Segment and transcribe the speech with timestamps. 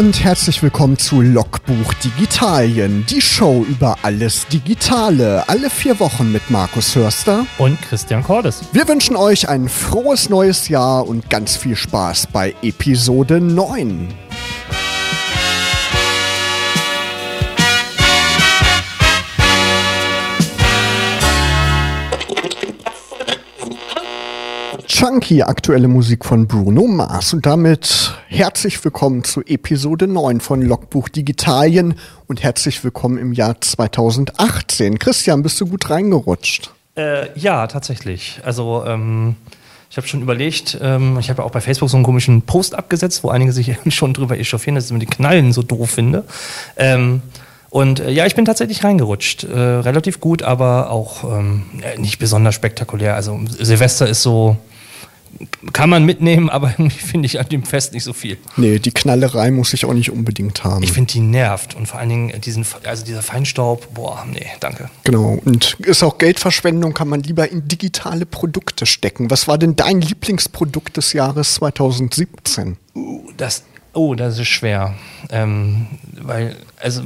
[0.00, 6.50] und herzlich willkommen zu Logbuch Digitalien, die Show über alles Digitale, alle vier Wochen mit
[6.50, 8.62] Markus Hörster und Christian Cordes.
[8.72, 14.08] Wir wünschen euch ein frohes neues Jahr und ganz viel Spaß bei Episode 9.
[25.00, 27.32] Chunky, aktuelle Musik von Bruno Mars.
[27.32, 31.94] Und damit herzlich willkommen zu Episode 9 von Logbuch Digitalien
[32.26, 34.98] und herzlich willkommen im Jahr 2018.
[34.98, 36.74] Christian, bist du gut reingerutscht?
[36.98, 38.42] Äh, ja, tatsächlich.
[38.44, 39.36] Also, ähm,
[39.90, 42.74] ich habe schon überlegt, ähm, ich habe ja auch bei Facebook so einen komischen Post
[42.74, 46.24] abgesetzt, wo einige sich schon drüber echauffieren, dass ich immer die Knallen so doof finde.
[46.76, 47.22] Ähm,
[47.70, 49.44] und äh, ja, ich bin tatsächlich reingerutscht.
[49.44, 51.62] Äh, relativ gut, aber auch ähm,
[51.96, 53.14] nicht besonders spektakulär.
[53.14, 54.58] Also Silvester ist so,
[55.72, 58.38] kann man mitnehmen, aber irgendwie finde ich an dem Fest nicht so viel.
[58.56, 60.82] Nee, die Knallerei muss ich auch nicht unbedingt haben.
[60.82, 61.74] Ich finde, die nervt.
[61.74, 64.90] Und vor allen Dingen diesen, also dieser Feinstaub, boah, nee, danke.
[65.04, 65.40] Genau.
[65.44, 69.30] Und ist auch Geldverschwendung, kann man lieber in digitale Produkte stecken.
[69.30, 72.76] Was war denn dein Lieblingsprodukt des Jahres 2017?
[72.94, 74.94] Uh, das, oh, das ist schwer.
[75.30, 75.86] Ähm,
[76.20, 77.02] weil, also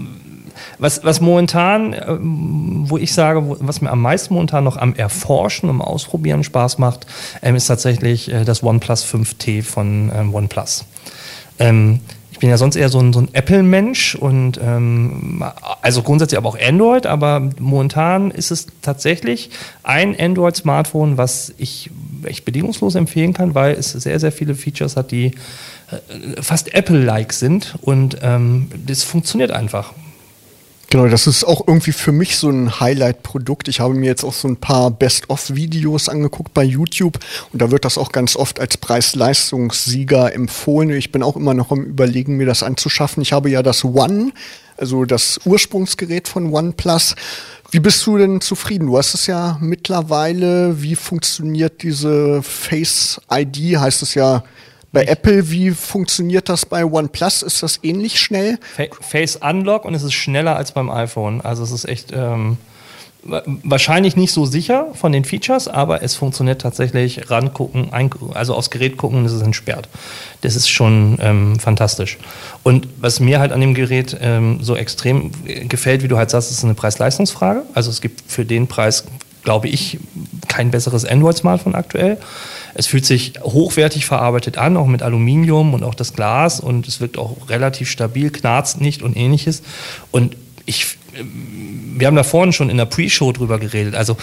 [0.79, 5.69] was, was momentan, äh, wo ich sage, was mir am meisten momentan noch am Erforschen,
[5.69, 7.07] am Ausprobieren Spaß macht,
[7.43, 10.85] ähm, ist tatsächlich äh, das OnePlus 5T von ähm, OnePlus.
[11.59, 12.01] Ähm,
[12.33, 16.59] ich bin ja sonst eher so ein, so ein Apple-Mensch und also grundsätzlich aber auch
[16.61, 19.51] Android, aber momentan ist es tatsächlich
[19.85, 21.91] ein Android-Smartphone, was ich
[22.25, 25.33] echt bedingungslos empfehlen kann, weil es sehr, sehr viele Features hat, die
[25.91, 29.93] äh, fast Apple-like sind und ähm, das funktioniert einfach.
[30.95, 33.67] Genau, das ist auch irgendwie für mich so ein Highlight-Produkt.
[33.67, 37.19] Ich habe mir jetzt auch so ein paar Best-of-Videos angeguckt bei YouTube
[37.53, 40.91] und da wird das auch ganz oft als Preis-Leistungssieger empfohlen.
[40.91, 43.25] Ich bin auch immer noch am Überlegen, mir das anzuschaffen.
[43.25, 44.31] Ich habe ja das One,
[44.77, 47.17] also das Ursprungsgerät von OnePlus.
[47.73, 48.87] Wie bist du denn zufrieden?
[48.87, 50.81] Du hast es ja mittlerweile.
[50.81, 53.81] Wie funktioniert diese Face ID?
[53.81, 54.45] Heißt es ja
[54.95, 57.43] bei Apple, wie funktioniert das bei OnePlus?
[57.43, 58.59] Ist das ähnlich schnell?
[59.01, 61.43] Face Unlock und es ist schneller als beim iPhone.
[61.43, 62.57] Also es ist echt ähm,
[63.25, 67.91] wahrscheinlich nicht so sicher von den Features, aber es funktioniert tatsächlich rangucken,
[68.35, 69.89] also aufs Gerät gucken und es ist entsperrt.
[70.43, 72.19] Das ist schon ähm, fantastisch.
[72.63, 75.33] Und was mir halt an dem Gerät ähm, so extrem
[75.69, 77.63] gefällt, wie du halt sagst, ist eine Preis-Leistungsfrage.
[77.73, 79.05] Also es gibt für den Preis,
[79.45, 79.99] glaube ich,
[80.49, 82.19] kein besseres Android-Smartphone aktuell.
[82.75, 87.01] Es fühlt sich hochwertig verarbeitet an, auch mit Aluminium und auch das Glas und es
[87.01, 89.63] wirkt auch relativ stabil, knarzt nicht und ähnliches.
[90.11, 90.97] Und ich,
[91.97, 93.95] wir haben da vorhin schon in der Pre-Show drüber geredet.
[93.95, 94.17] Also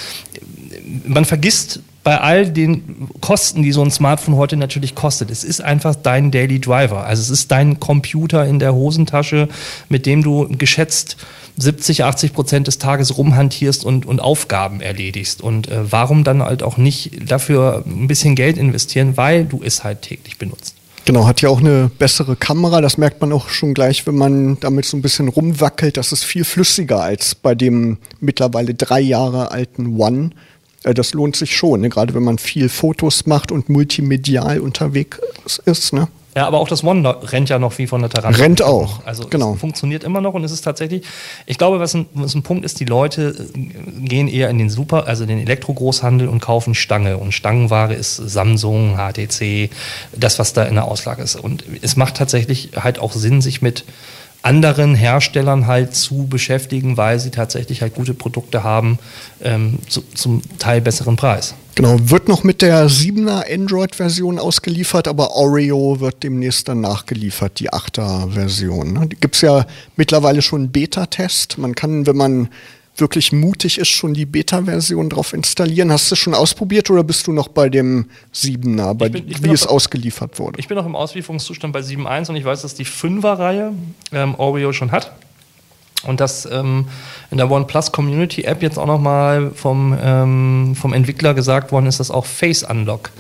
[1.06, 5.30] man vergisst bei all den Kosten, die so ein Smartphone heute natürlich kostet.
[5.30, 7.06] Es ist einfach dein Daily Driver.
[7.06, 9.48] Also es ist dein Computer in der Hosentasche,
[9.88, 11.18] mit dem du geschätzt
[11.58, 15.42] 70, 80 Prozent des Tages rumhantierst und, und Aufgaben erledigst.
[15.42, 19.84] Und äh, warum dann halt auch nicht dafür ein bisschen Geld investieren, weil du es
[19.84, 20.76] halt täglich benutzt.
[21.06, 22.80] Genau, hat ja auch eine bessere Kamera.
[22.80, 25.98] Das merkt man auch schon gleich, wenn man damit so ein bisschen rumwackelt.
[25.98, 30.30] Das ist viel flüssiger als bei dem mittlerweile drei Jahre alten One.
[30.84, 31.90] Äh, das lohnt sich schon, ne?
[31.90, 35.20] gerade wenn man viel Fotos macht und multimedial unterwegs
[35.66, 35.94] ist.
[35.94, 36.08] Ne?
[36.36, 38.40] Ja, aber auch das One rennt ja noch wie von der Terrasse.
[38.40, 39.06] Rennt auch.
[39.06, 39.54] Also genau.
[39.54, 41.04] es funktioniert immer noch und es ist tatsächlich,
[41.46, 44.70] ich glaube, was ein, was ein Punkt ist, die Leute äh, gehen eher in den
[44.70, 47.18] Super, also den Elektrogroßhandel und kaufen Stange.
[47.18, 49.70] Und Stangenware ist Samsung, HTC,
[50.14, 51.36] das, was da in der Auslage ist.
[51.36, 53.84] Und es macht tatsächlich halt auch Sinn, sich mit
[54.42, 58.98] anderen Herstellern halt zu beschäftigen, weil sie tatsächlich halt gute Produkte haben,
[59.42, 61.54] ähm, zu, zum Teil besseren Preis.
[61.76, 67.72] Genau, wird noch mit der 7er Android-Version ausgeliefert, aber Oreo wird demnächst dann nachgeliefert, die
[67.72, 68.94] 8er Version.
[68.94, 69.08] Ne?
[69.08, 69.66] Die gibt es ja
[69.96, 71.58] mittlerweile schon einen Beta-Test.
[71.58, 72.50] Man kann, wenn man
[72.98, 75.92] wirklich mutig ist, schon die Beta-Version drauf installieren.
[75.92, 79.52] Hast du es schon ausprobiert oder bist du noch bei dem 7er, bei, bin, wie
[79.52, 80.60] es ausgeliefert wurde?
[80.60, 83.74] Ich bin noch im Auslieferungszustand bei 7.1 und ich weiß, dass die 5er-Reihe
[84.12, 85.14] ähm, Oreo schon hat.
[86.04, 86.88] Und dass ähm,
[87.30, 92.00] in der OnePlus Community App jetzt auch nochmal vom, ähm, vom Entwickler gesagt worden ist,
[92.00, 93.12] dass auch Face Unlock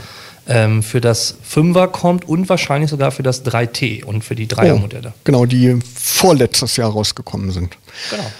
[0.47, 5.09] ähm, für das 5er kommt und wahrscheinlich sogar für das 3T und für die 3er-Modelle.
[5.09, 7.77] Oh, genau, die vorletztes Jahr rausgekommen sind.
[8.09, 8.31] Genau.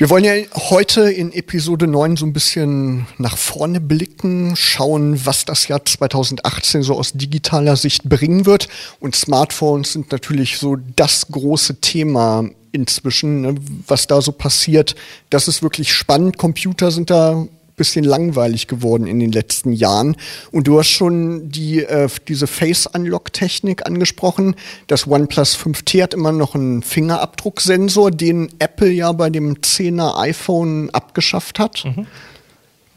[0.00, 0.32] Wir wollen ja
[0.70, 6.82] heute in Episode 9 so ein bisschen nach vorne blicken, schauen, was das Jahr 2018
[6.82, 8.68] so aus digitaler Sicht bringen wird.
[8.98, 13.54] Und Smartphones sind natürlich so das große Thema inzwischen, ne,
[13.86, 14.94] was da so passiert.
[15.28, 16.38] Das ist wirklich spannend.
[16.38, 17.46] Computer sind da
[17.80, 20.14] bisschen langweilig geworden in den letzten Jahren.
[20.52, 24.54] Und du hast schon die, äh, diese Face-Unlock-Technik angesprochen.
[24.86, 30.90] Das OnePlus 5T hat immer noch einen Fingerabdrucksensor, den Apple ja bei dem 10er iPhone
[30.90, 31.86] abgeschafft hat.
[31.86, 32.06] Mhm.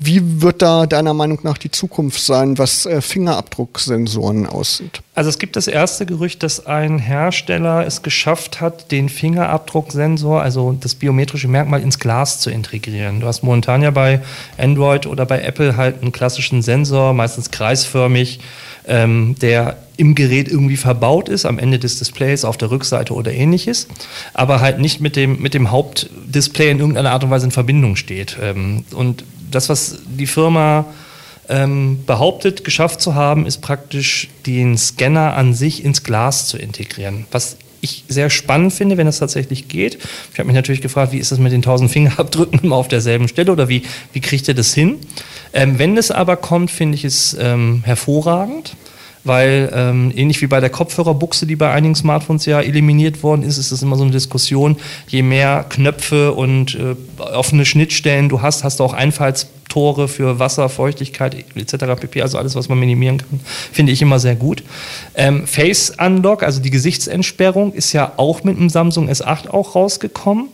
[0.06, 5.02] Wie wird da deiner Meinung nach die Zukunft sein, was äh, Fingerabdrucksensoren aussieht?
[5.16, 10.74] Also es gibt das erste Gerücht, dass ein Hersteller es geschafft hat, den Fingerabdrucksensor, also
[10.78, 13.22] das biometrische Merkmal, ins Glas zu integrieren.
[13.22, 14.20] Du hast momentan ja bei
[14.58, 18.42] Android oder bei Apple halt einen klassischen Sensor, meistens kreisförmig,
[18.86, 23.32] ähm, der im Gerät irgendwie verbaut ist, am Ende des Displays, auf der Rückseite oder
[23.32, 23.88] ähnliches,
[24.34, 27.96] aber halt nicht mit dem, mit dem Hauptdisplay in irgendeiner Art und Weise in Verbindung
[27.96, 28.38] steht.
[28.42, 30.86] Ähm, und das, was die Firma
[31.50, 37.26] ähm, behauptet, geschafft zu haben, ist praktisch den Scanner an sich ins Glas zu integrieren.
[37.32, 39.98] Was ich sehr spannend finde, wenn das tatsächlich geht.
[40.32, 43.28] Ich habe mich natürlich gefragt, wie ist das mit den 1000 Fingerabdrücken immer auf derselben
[43.28, 45.00] Stelle oder wie, wie kriegt ihr das hin?
[45.52, 48.76] Ähm, wenn es aber kommt, finde ich es ähm, hervorragend
[49.24, 53.58] weil ähm, ähnlich wie bei der Kopfhörerbuchse, die bei einigen Smartphones ja eliminiert worden ist,
[53.58, 54.78] ist es immer so eine Diskussion,
[55.08, 60.70] je mehr Knöpfe und äh, offene Schnittstellen du hast, hast du auch Einfallstore für Wasser,
[60.70, 62.00] Feuchtigkeit etc.
[62.00, 62.22] pp.
[62.22, 63.40] Also alles, was man minimieren kann,
[63.72, 64.64] finde ich immer sehr gut.
[65.16, 70.50] Ähm, Face Unlock, also die Gesichtsentsperrung, ist ja auch mit dem Samsung S8 auch rausgekommen.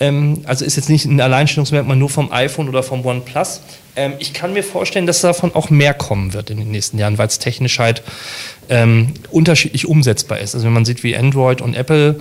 [0.00, 3.60] Ähm, also ist jetzt nicht ein Alleinstellungsmerkmal nur vom iPhone oder vom OnePlus.
[3.96, 7.18] Ähm, ich kann mir vorstellen, dass davon auch mehr kommen wird in den nächsten Jahren,
[7.18, 8.02] weil es technisch halt
[8.70, 10.54] ähm, unterschiedlich umsetzbar ist.
[10.54, 12.18] Also wenn man sieht, wie Android und Apple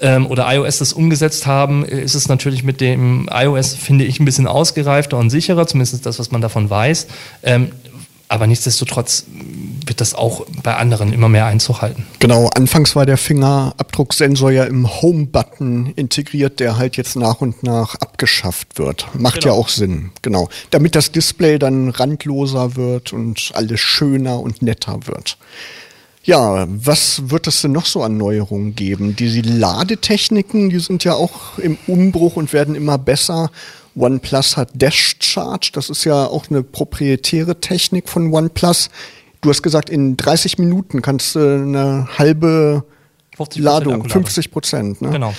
[0.00, 4.24] ähm, oder iOS das umgesetzt haben, ist es natürlich mit dem iOS, finde ich, ein
[4.24, 7.08] bisschen ausgereifter und sicherer, zumindest das, was man davon weiß.
[7.42, 7.72] Ähm,
[8.28, 9.24] aber nichtsdestotrotz
[9.88, 12.06] wird das auch bei anderen immer mehr Einzug halten.
[12.18, 17.94] Genau, anfangs war der Fingerabdrucksensor ja im Home-Button integriert, der halt jetzt nach und nach
[17.96, 19.06] abgeschafft wird.
[19.14, 19.54] Macht genau.
[19.54, 20.48] ja auch Sinn, genau.
[20.70, 25.38] Damit das Display dann randloser wird und alles schöner und netter wird.
[26.28, 29.16] Ja, was wird es denn noch so an Neuerungen geben?
[29.16, 33.50] Diese Ladetechniken, die sind ja auch im Umbruch und werden immer besser.
[33.96, 38.90] OnePlus hat Dash Charge, das ist ja auch eine proprietäre Technik von OnePlus.
[39.40, 42.84] Du hast gesagt, in 30 Minuten kannst du eine halbe
[43.54, 45.00] Ladung, 50 Prozent.
[45.00, 45.10] Ne?
[45.10, 45.32] Genau.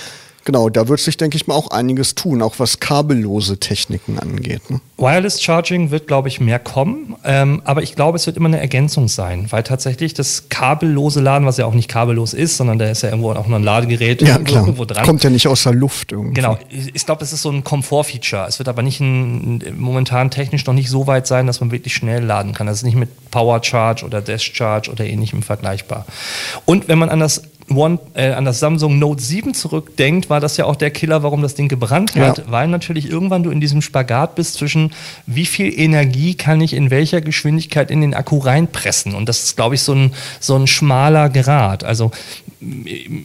[0.44, 4.70] Genau, da wird sich, denke ich mal, auch einiges tun, auch was kabellose Techniken angeht.
[4.70, 4.80] Ne?
[4.96, 8.60] Wireless Charging wird, glaube ich, mehr kommen, ähm, aber ich glaube, es wird immer eine
[8.60, 12.90] Ergänzung sein, weil tatsächlich das kabellose Laden, was ja auch nicht kabellos ist, sondern da
[12.90, 15.04] ist ja irgendwo auch noch ein Ladegerät ja, irgendwo, irgendwo dran.
[15.04, 16.34] Kommt ja nicht aus der Luft irgendwie.
[16.34, 18.46] Genau, ich glaube, es ist so ein Komfortfeature.
[18.48, 21.94] Es wird aber nicht ein, momentan technisch noch nicht so weit sein, dass man wirklich
[21.94, 22.66] schnell laden kann.
[22.66, 26.06] Das ist nicht mit Power Charge oder Dash Charge oder ähnlichem vergleichbar.
[26.64, 30.56] Und wenn man an das One, äh, an das Samsung Note 7 zurückdenkt, war das
[30.56, 32.44] ja auch der Killer, warum das Ding gebrannt hat, ja.
[32.48, 34.92] weil natürlich irgendwann du in diesem Spagat bist zwischen
[35.26, 39.14] wie viel Energie kann ich in welcher Geschwindigkeit in den Akku reinpressen.
[39.14, 41.84] Und das ist, glaube ich, so ein, so ein schmaler Grad.
[41.84, 42.10] Also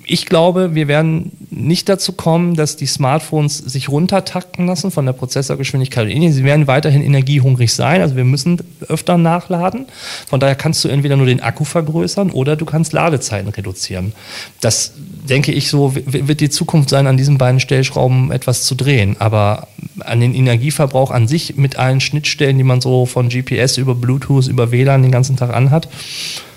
[0.05, 5.11] ich glaube, wir werden nicht dazu kommen, dass die Smartphones sich runtertakten lassen von der
[5.11, 6.07] Prozessorgeschwindigkeit.
[6.07, 9.87] Sie werden weiterhin energiehungrig sein, also wir müssen öfter nachladen.
[10.27, 14.13] Von daher kannst du entweder nur den Akku vergrößern oder du kannst Ladezeiten reduzieren.
[14.61, 14.93] Das
[15.27, 19.17] denke ich so, wird die Zukunft sein, an diesen beiden Stellschrauben etwas zu drehen.
[19.19, 19.67] Aber
[19.99, 24.47] an den Energieverbrauch an sich mit allen Schnittstellen, die man so von GPS über Bluetooth,
[24.47, 25.89] über WLAN den ganzen Tag anhat,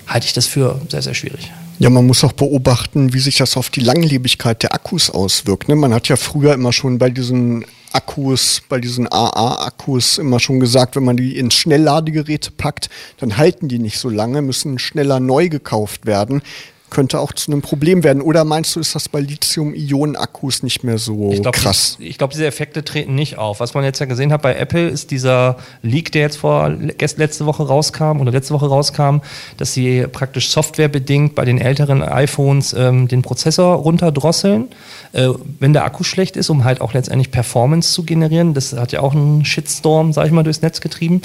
[0.06, 1.50] halte ich das für sehr, sehr schwierig.
[1.80, 5.68] Ja, man muss auch beobachten, wie sich das auf die Langlebigkeit der Akkus auswirkt.
[5.68, 5.76] Ne?
[5.76, 10.96] Man hat ja früher immer schon bei diesen Akkus, bei diesen AA-Akkus immer schon gesagt,
[10.96, 15.48] wenn man die ins Schnellladegerät packt, dann halten die nicht so lange, müssen schneller neu
[15.48, 16.42] gekauft werden
[16.90, 18.22] könnte auch zu einem Problem werden.
[18.22, 21.96] Oder meinst du, ist das bei Lithium-Ionen-Akkus nicht mehr so ich glaub, krass?
[21.98, 23.60] Ich, ich glaube, diese Effekte treten nicht auf.
[23.60, 27.46] Was man jetzt ja gesehen hat bei Apple, ist dieser Leak, der jetzt vor letzte
[27.46, 29.18] Woche rauskam oder letzte Woche rauskam,
[29.56, 34.68] dass sie praktisch softwarebedingt bei den älteren iPhones ähm, den Prozessor runterdrosseln,
[35.12, 35.28] äh,
[35.58, 38.54] wenn der Akku schlecht ist, um halt auch letztendlich Performance zu generieren.
[38.54, 41.22] Das hat ja auch einen Shitstorm, sag ich mal, durchs Netz getrieben.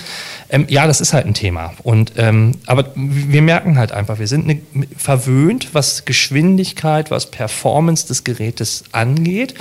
[0.50, 1.74] Ähm, ja, das ist halt ein Thema.
[1.84, 4.60] Und ähm, aber wir merken halt einfach, wir sind eine,
[4.98, 9.56] verwöhnt verwöhnt, was Geschwindigkeit, was Performance des Gerätes angeht.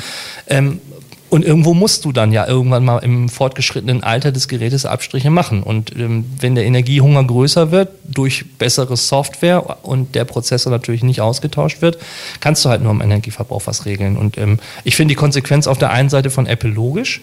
[0.49, 0.80] Ähm,
[1.28, 5.62] und irgendwo musst du dann ja irgendwann mal im fortgeschrittenen Alter des Gerätes Abstriche machen.
[5.62, 11.22] Und ähm, wenn der Energiehunger größer wird, durch bessere Software und der Prozessor natürlich nicht
[11.22, 11.96] ausgetauscht wird,
[12.40, 14.18] kannst du halt nur am Energieverbrauch was regeln.
[14.18, 17.22] Und ähm, ich finde die Konsequenz auf der einen Seite von Apple logisch.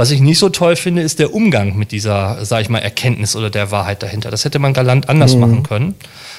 [0.00, 3.36] Was ich nicht so toll finde, ist der Umgang mit dieser, sag ich mal, Erkenntnis
[3.36, 4.30] oder der Wahrheit dahinter.
[4.30, 5.40] Das hätte man galant anders mhm.
[5.40, 5.94] machen können.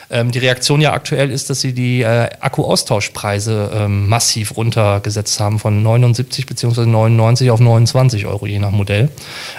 [0.09, 5.59] Ähm, die Reaktion ja aktuell ist, dass sie die äh, Akku-Austauschpreise ähm, massiv runtergesetzt haben
[5.59, 6.87] von 79 bzw.
[6.87, 9.09] 99 auf 29 Euro je nach Modell.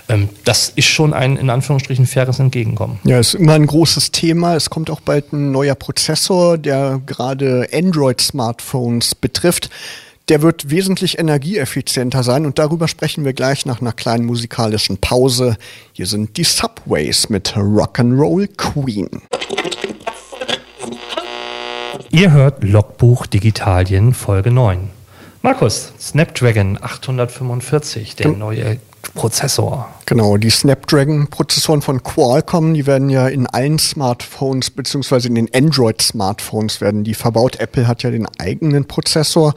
[0.09, 2.99] Ähm, das ist schon ein in Anführungsstrichen faires Entgegenkommen.
[3.05, 4.57] Ja, ist immer ein großes Thema.
[4.57, 9.71] Es kommt auch bald ein neuer Prozessor, der gerade Android-Smartphones betrifft.
[10.29, 15.57] Der wird wesentlich energieeffizienter sein und darüber sprechen wir gleich nach einer kleinen musikalischen Pause.
[15.93, 19.09] Hier sind die Subways mit Rock'n'Roll Queen.
[22.11, 24.91] Ihr hört Logbuch Digitalien Folge 9.
[25.43, 28.79] Markus, Snapdragon 845, der neue
[29.15, 29.89] Prozessor.
[30.07, 36.81] Genau, die Snapdragon-Prozessoren von Qualcomm, die werden ja in allen Smartphones beziehungsweise in den Android-Smartphones
[36.81, 37.57] werden die verbaut.
[37.57, 39.55] Apple hat ja den eigenen Prozessor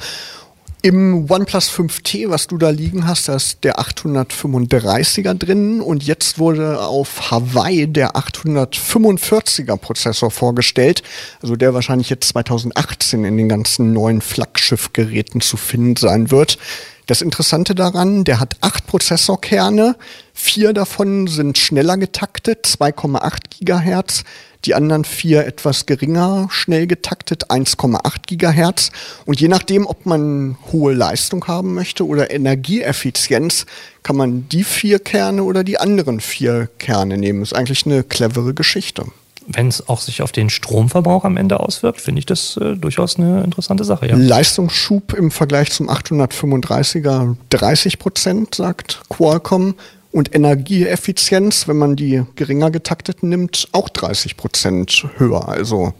[0.82, 6.38] im OnePlus 5T, was du da liegen hast, da ist der 835er drin und jetzt
[6.38, 11.02] wurde auf Hawaii der 845er Prozessor vorgestellt,
[11.42, 16.58] also der wahrscheinlich jetzt 2018 in den ganzen neuen Flaggschiffgeräten zu finden sein wird.
[17.08, 19.96] Das Interessante daran, der hat acht Prozessorkerne,
[20.34, 24.24] vier davon sind schneller getaktet, 2,8 Gigahertz.
[24.66, 28.92] Die anderen vier etwas geringer, schnell getaktet, 1,8 Gigahertz.
[29.26, 33.68] Und je nachdem, ob man hohe Leistung haben möchte oder Energieeffizienz,
[34.02, 37.44] kann man die vier Kerne oder die anderen vier Kerne nehmen.
[37.44, 39.06] Ist eigentlich eine clevere Geschichte.
[39.48, 43.18] Wenn es auch sich auf den Stromverbrauch am Ende auswirkt, finde ich das äh, durchaus
[43.18, 44.08] eine interessante Sache.
[44.08, 44.16] Ja.
[44.16, 49.76] Leistungsschub im Vergleich zum 835er 30 Prozent, sagt Qualcomm
[50.12, 55.48] und Energieeffizienz, wenn man die geringer getakteten nimmt, auch 30 Prozent höher.
[55.48, 55.94] Also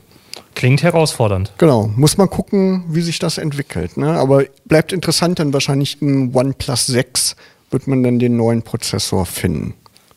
[0.56, 1.52] Klingt herausfordernd.
[1.58, 3.98] Genau, muss man gucken, wie sich das entwickelt.
[3.98, 4.08] Ne?
[4.12, 7.36] Aber bleibt interessant, denn wahrscheinlich im OnePlus 6
[7.72, 9.74] wird man dann den neuen Prozessor finden.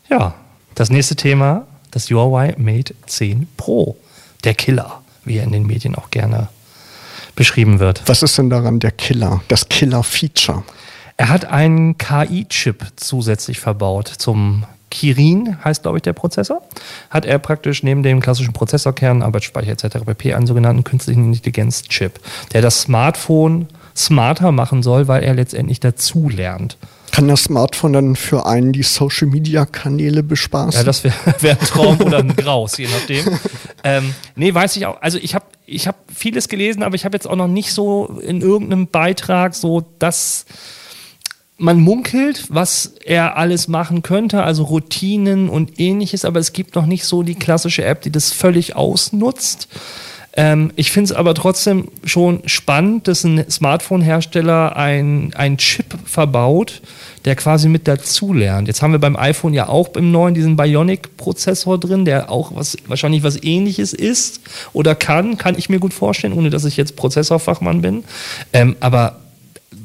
[0.08, 0.34] Ja,
[0.76, 3.96] das nächste Thema, das Huawei Mate 10 Pro.
[4.44, 6.48] Der Killer, wie er in den Medien auch gerne
[7.34, 8.02] beschrieben wird.
[8.06, 10.64] Was ist denn daran der Killer, das Killer-Feature?
[11.16, 16.62] Er hat einen KI-Chip zusätzlich verbaut zum Kirin heißt, glaube ich, der Prozessor.
[17.10, 19.98] Hat er praktisch neben dem klassischen Prozessorkern, Arbeitsspeicher etc.
[20.04, 20.34] pp.
[20.34, 22.20] einen sogenannten künstlichen Intelligenz-Chip,
[22.52, 26.76] der das Smartphone smarter machen soll, weil er letztendlich dazu lernt.
[27.18, 30.80] Kann das Smartphone dann für einen die Social-Media-Kanäle bespaßen?
[30.80, 33.38] Ja, das wäre wär ein Traum oder ein Graus, je nachdem.
[33.82, 35.00] ähm, nee, weiß ich auch.
[35.02, 38.20] Also ich habe ich hab vieles gelesen, aber ich habe jetzt auch noch nicht so
[38.22, 40.46] in irgendeinem Beitrag so das
[41.58, 46.86] man munkelt, was er alles machen könnte, also Routinen und ähnliches, aber es gibt noch
[46.86, 49.66] nicht so die klassische App, die das völlig ausnutzt.
[50.34, 56.80] Ähm, ich finde es aber trotzdem schon spannend, dass ein Smartphone-Hersteller ein, ein Chip verbaut,
[57.24, 58.68] der quasi mit dazulernt.
[58.68, 62.76] Jetzt haben wir beim iPhone ja auch im neuen diesen Bionic-Prozessor drin, der auch was,
[62.86, 64.40] wahrscheinlich was ähnliches ist
[64.72, 68.04] oder kann, kann ich mir gut vorstellen, ohne dass ich jetzt Prozessorfachmann bin.
[68.52, 69.20] Ähm, aber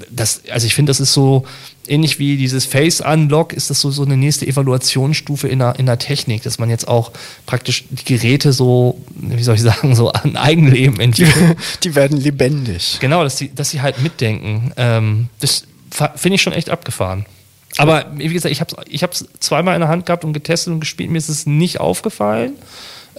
[0.10, 1.46] das, also ich finde, das ist so
[1.88, 5.86] ähnlich wie dieses Face Unlock, ist das so, so eine nächste Evaluationsstufe in der, in
[5.86, 7.12] der Technik, dass man jetzt auch
[7.46, 11.58] praktisch die Geräte so, wie soll ich sagen, so an Eigenleben entwickelt.
[11.84, 12.98] Die werden lebendig.
[13.00, 14.72] Genau, dass sie, dass halt mitdenken.
[14.78, 17.26] Ähm, das finde ich schon echt abgefahren.
[17.78, 20.80] Aber wie gesagt, ich habe es ich zweimal in der Hand gehabt und getestet und
[20.80, 22.54] gespielt, mir ist es nicht aufgefallen.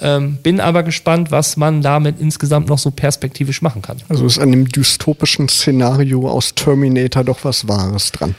[0.01, 3.99] Ähm, bin aber gespannt, was man damit insgesamt noch so perspektivisch machen kann.
[4.09, 8.35] Also ist an dem dystopischen Szenario aus Terminator doch was Wahres dran.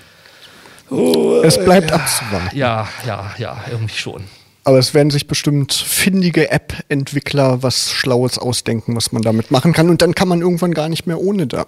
[0.89, 1.95] Oh, es bleibt ja.
[1.95, 2.57] abzuwarten.
[2.57, 4.23] Ja, ja, ja, irgendwie schon.
[4.65, 9.89] Aber es werden sich bestimmt findige App-Entwickler was Schlaues ausdenken, was man damit machen kann.
[9.89, 11.67] Und dann kann man irgendwann gar nicht mehr ohne da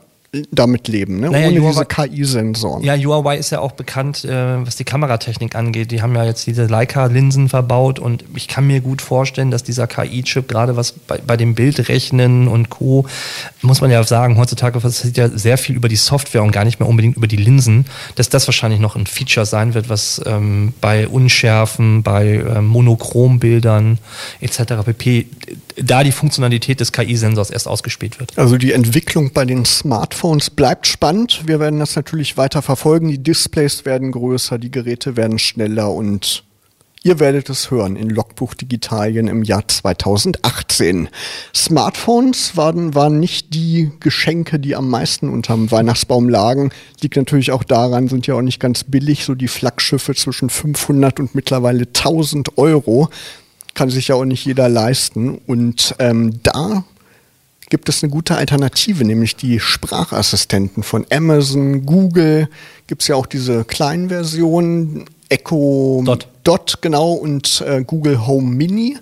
[0.51, 1.29] damit leben, ne?
[1.29, 2.83] Naja, ohne Huawei, diese KI-Sensoren.
[2.83, 5.91] Ja, Huawei ist ja auch bekannt, äh, was die Kameratechnik angeht.
[5.91, 9.87] Die haben ja jetzt diese Leica-Linsen verbaut und ich kann mir gut vorstellen, dass dieser
[9.87, 13.05] KI-Chip, gerade was bei, bei dem Bildrechnen und Co.,
[13.61, 16.79] muss man ja sagen, heutzutage passiert ja sehr viel über die Software und gar nicht
[16.79, 20.73] mehr unbedingt über die Linsen, dass das wahrscheinlich noch ein Feature sein wird, was ähm,
[20.81, 23.97] bei Unschärfen, bei äh, Monochrombildern
[24.41, 24.59] etc.
[24.85, 25.27] pp.
[25.77, 28.37] Da die Funktionalität des KI-Sensors erst ausgespielt wird.
[28.37, 31.43] Also die Entwicklung bei den Smartphones bleibt spannend.
[31.45, 33.09] Wir werden das natürlich weiter verfolgen.
[33.09, 36.43] Die Displays werden größer, die Geräte werden schneller und
[37.03, 41.07] Ihr werdet es hören in Logbuch Digitalien im Jahr 2018.
[41.55, 46.71] Smartphones waren, waren nicht die Geschenke, die am meisten unterm Weihnachtsbaum lagen.
[46.99, 51.21] Liegt natürlich auch daran, sind ja auch nicht ganz billig, so die Flaggschiffe zwischen 500
[51.21, 53.09] und mittlerweile 1000 Euro.
[53.77, 55.39] Kann sich ja auch nicht jeder leisten.
[55.45, 56.83] Und ähm, da
[57.69, 62.49] gibt es eine gute Alternative, nämlich die Sprachassistenten von Amazon, Google.
[62.87, 66.27] Gibt es ja auch diese kleinen Versionen, Echo Dot.
[66.43, 68.97] Dot, genau, und äh, Google Home Mini.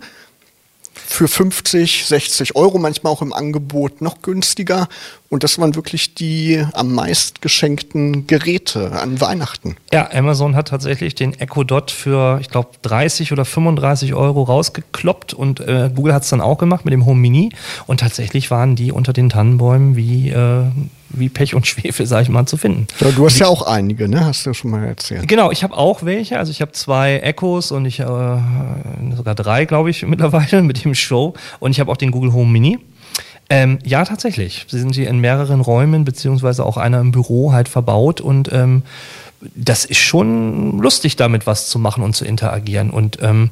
[1.07, 4.87] Für 50, 60 Euro, manchmal auch im Angebot noch günstiger.
[5.29, 9.75] Und das waren wirklich die am meist geschenkten Geräte an Weihnachten.
[9.91, 15.33] Ja, Amazon hat tatsächlich den Echo Dot für, ich glaube, 30 oder 35 Euro rausgekloppt
[15.33, 17.49] und äh, Google hat es dann auch gemacht mit dem Home Mini.
[17.87, 20.65] Und tatsächlich waren die unter den Tannenbäumen wie, äh,
[21.19, 22.87] wie Pech und Schwefel, sag ich mal, zu finden.
[22.99, 24.25] Ja, du hast ja auch einige, ne?
[24.25, 25.27] Hast du schon mal erzählt.
[25.27, 26.37] Genau, ich habe auch welche.
[26.37, 30.95] Also ich habe zwei Echos und ich äh, sogar drei, glaube ich, mittlerweile mit dem
[30.95, 31.33] Show.
[31.59, 32.79] Und ich habe auch den Google Home Mini.
[33.49, 34.65] Ähm, ja, tatsächlich.
[34.67, 38.81] Sie sind hier in mehreren Räumen, beziehungsweise auch einer im Büro halt verbaut und ähm,
[39.53, 42.89] das ist schon lustig, damit was zu machen und zu interagieren.
[42.89, 43.51] Und ähm,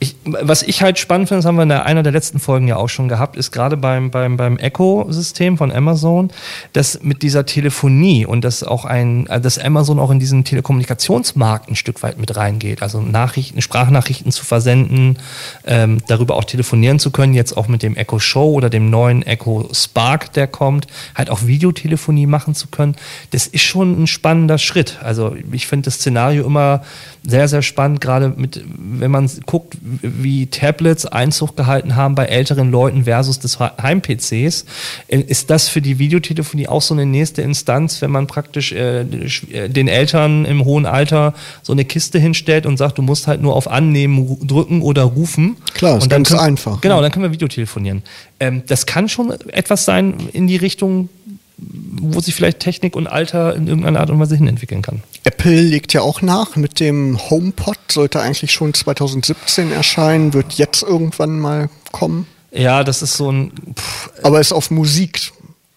[0.00, 2.76] ich, was ich halt spannend finde, das haben wir in einer der letzten Folgen ja
[2.76, 6.30] auch schon gehabt, ist gerade beim, beim, beim Echo-System von Amazon,
[6.72, 11.68] dass mit dieser Telefonie und dass auch ein, äh, dass Amazon auch in diesen Telekommunikationsmarkt
[11.68, 12.82] ein Stück weit mit reingeht.
[12.82, 15.18] Also Nachrichten, Sprachnachrichten zu versenden,
[15.66, 19.22] ähm, darüber auch telefonieren zu können, jetzt auch mit dem Echo Show oder dem neuen
[19.22, 22.96] Echo Spark, der kommt, halt auch Videotelefonie machen zu können.
[23.30, 24.98] Das ist schon ein spannender Schritt.
[25.02, 26.82] Also ich finde das Szenario immer
[27.24, 32.70] sehr, sehr spannend, gerade mit, wenn man guckt, wie Tablets Einzug gehalten haben bei älteren
[32.70, 34.64] Leuten versus des Heim-PCs.
[35.08, 39.00] Äh, ist das für die Videotelefonie auch so eine nächste Instanz, wenn man praktisch äh,
[39.00, 43.42] äh, den Eltern im hohen Alter so eine Kiste hinstellt und sagt, du musst halt
[43.42, 45.56] nur auf Annehmen drücken oder rufen?
[45.74, 46.80] Klar, ist ganz können, einfach.
[46.80, 48.02] Genau, dann können wir Videotelefonieren.
[48.40, 51.08] Ähm, das kann schon etwas sein in die Richtung,
[51.58, 55.02] wo sich vielleicht Technik und Alter in irgendeiner Art und Weise hinentwickeln kann.
[55.24, 60.82] Apple legt ja auch nach mit dem HomePod, sollte eigentlich schon 2017 erscheinen, wird jetzt
[60.82, 62.26] irgendwann mal kommen.
[62.52, 63.52] Ja, das ist so ein.
[63.74, 65.32] Pff, Aber ist auf Musik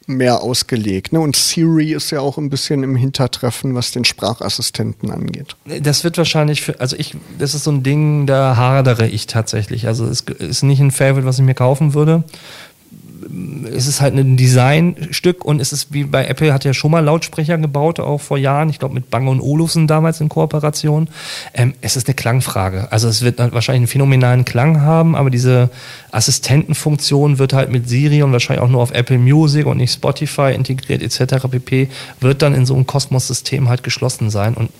[0.09, 1.13] mehr ausgelegt.
[1.13, 1.19] Ne?
[1.19, 5.55] Und Siri ist ja auch ein bisschen im Hintertreffen, was den Sprachassistenten angeht.
[5.81, 9.85] Das wird wahrscheinlich für, also ich, das ist so ein Ding, da hadere ich tatsächlich.
[9.85, 12.23] Also es ist nicht ein Favorite, was ich mir kaufen würde
[13.71, 17.03] es ist halt ein Designstück und es ist wie bei Apple hat ja schon mal
[17.03, 21.09] Lautsprecher gebaut, auch vor Jahren, ich glaube mit Bang und Olufsen damals in Kooperation.
[21.53, 22.91] Ähm, es ist eine Klangfrage.
[22.91, 25.69] Also es wird wahrscheinlich einen phänomenalen Klang haben, aber diese
[26.11, 30.53] Assistentenfunktion wird halt mit Siri und wahrscheinlich auch nur auf Apple Music und nicht Spotify
[30.53, 31.47] integriert etc.
[31.49, 31.89] pp.
[32.19, 34.71] wird dann in so einem Kosmos-System halt geschlossen sein und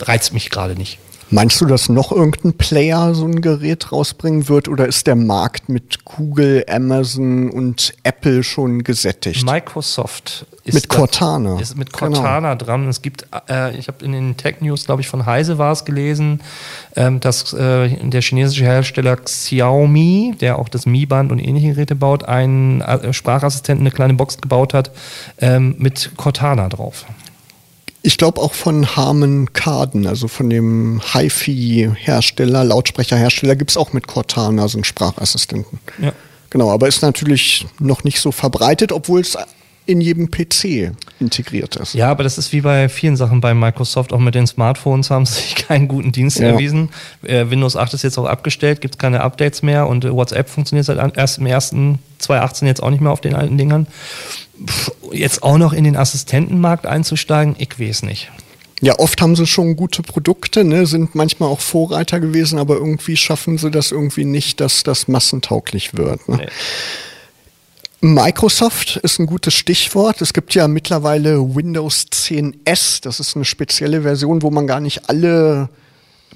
[0.00, 0.98] reizt mich gerade nicht.
[1.30, 5.68] Meinst du, dass noch irgendein Player so ein Gerät rausbringen wird oder ist der Markt
[5.68, 9.44] mit Google, Amazon und Apple schon gesättigt?
[9.44, 11.60] Microsoft ist mit Cortana.
[11.60, 12.12] Ist mit genau.
[12.12, 12.64] Cortana genau.
[12.64, 12.88] dran.
[12.88, 15.84] Es gibt, äh, ich habe in den Tech News, glaube ich, von Heise war es
[15.84, 16.40] gelesen,
[16.96, 22.24] ähm, dass äh, der chinesische Hersteller Xiaomi, der auch das Mi-Band und ähnliche Geräte baut,
[22.24, 24.90] einen äh, Sprachassistenten, eine kleine Box gebaut hat
[25.38, 27.04] ähm, mit Cortana drauf.
[28.06, 34.06] Ich glaube auch von Harman Kardon, also von dem HiFi-Hersteller, Lautsprecherhersteller, gibt es auch mit
[34.06, 35.80] Cortana so einen Sprachassistenten.
[36.02, 36.12] Ja.
[36.50, 39.38] Genau, aber ist natürlich noch nicht so verbreitet, obwohl es
[39.86, 41.94] in jedem PC integriert ist.
[41.94, 45.26] Ja, aber das ist wie bei vielen Sachen bei Microsoft, auch mit den Smartphones haben
[45.26, 46.48] sie sich keinen guten Dienst ja.
[46.48, 46.90] erwiesen.
[47.22, 50.48] Äh, Windows 8 ist jetzt auch abgestellt, gibt es keine Updates mehr und äh, WhatsApp
[50.48, 53.86] funktioniert seit erst im ersten 2018 jetzt auch nicht mehr auf den alten Dingern
[55.12, 58.30] jetzt auch noch in den Assistentenmarkt einzusteigen, ich weiß nicht.
[58.80, 63.16] Ja, oft haben sie schon gute Produkte, ne, sind manchmal auch Vorreiter gewesen, aber irgendwie
[63.16, 66.28] schaffen sie das irgendwie nicht, dass das massentauglich wird.
[66.28, 66.36] Ne?
[66.36, 66.48] Nee.
[68.04, 70.20] Microsoft ist ein gutes Stichwort.
[70.20, 73.02] Es gibt ja mittlerweile Windows 10S.
[73.02, 75.70] Das ist eine spezielle Version, wo man gar nicht alle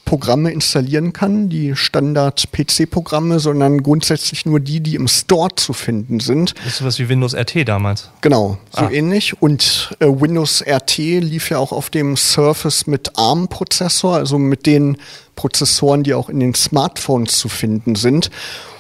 [0.07, 6.55] Programme installieren kann, die Standard-PC-Programme, sondern grundsätzlich nur die, die im Store zu finden sind.
[6.57, 8.09] Das ist sowas wie Windows RT damals.
[8.23, 8.91] Genau, so ah.
[8.91, 9.43] ähnlich.
[9.43, 14.97] Und äh, Windows RT lief ja auch auf dem Surface mit ARM-Prozessor, also mit den
[15.37, 18.31] Prozessoren, die auch in den Smartphones zu finden sind.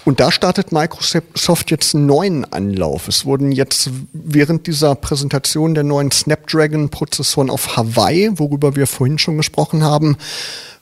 [0.08, 3.08] Und da startet Microsoft jetzt einen neuen Anlauf.
[3.08, 9.36] Es wurden jetzt während dieser Präsentation der neuen Snapdragon-Prozessoren auf Hawaii, worüber wir vorhin schon
[9.36, 10.16] gesprochen haben,